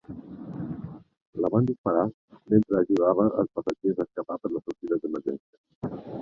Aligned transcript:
La 1.43 1.51
van 1.55 1.67
disparar 1.67 2.05
mentre 2.53 2.79
ajudava 2.81 3.27
els 3.43 3.53
passatgers 3.59 4.01
a 4.03 4.07
escapar 4.09 4.39
per 4.47 4.53
les 4.55 4.67
sortides 4.71 5.05
d'emergència. 5.05 5.97